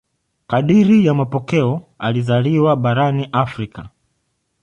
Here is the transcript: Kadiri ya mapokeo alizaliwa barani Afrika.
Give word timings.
Kadiri 0.47 1.05
ya 1.05 1.13
mapokeo 1.13 1.81
alizaliwa 1.99 2.75
barani 2.75 3.29
Afrika. 3.31 3.89